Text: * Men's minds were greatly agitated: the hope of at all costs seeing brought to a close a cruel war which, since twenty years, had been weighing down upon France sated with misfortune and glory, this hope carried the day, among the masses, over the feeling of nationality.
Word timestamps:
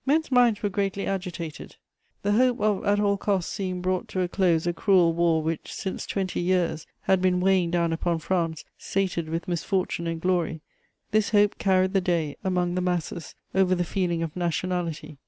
* 0.00 0.06
Men's 0.06 0.30
minds 0.30 0.62
were 0.62 0.68
greatly 0.68 1.04
agitated: 1.04 1.74
the 2.22 2.30
hope 2.30 2.60
of 2.60 2.84
at 2.84 3.00
all 3.00 3.16
costs 3.16 3.52
seeing 3.52 3.80
brought 3.80 4.06
to 4.10 4.20
a 4.20 4.28
close 4.28 4.64
a 4.64 4.72
cruel 4.72 5.12
war 5.12 5.42
which, 5.42 5.74
since 5.74 6.06
twenty 6.06 6.38
years, 6.38 6.86
had 7.00 7.20
been 7.20 7.40
weighing 7.40 7.72
down 7.72 7.92
upon 7.92 8.20
France 8.20 8.64
sated 8.78 9.28
with 9.28 9.48
misfortune 9.48 10.06
and 10.06 10.20
glory, 10.20 10.60
this 11.10 11.30
hope 11.30 11.58
carried 11.58 11.92
the 11.92 12.00
day, 12.00 12.36
among 12.44 12.76
the 12.76 12.80
masses, 12.80 13.34
over 13.52 13.74
the 13.74 13.82
feeling 13.82 14.22
of 14.22 14.36
nationality. 14.36 15.18